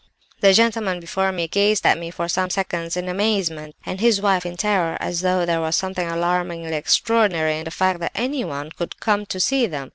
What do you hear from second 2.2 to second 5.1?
some seconds in amazement, and his wife in terror;